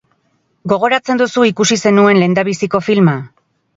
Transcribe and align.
Gogoratzen 0.73 1.21
duzu 1.21 1.45
ikusi 1.49 1.79
zenuen 1.89 2.23
lehendabiziko 2.23 2.83
filma? 2.89 3.15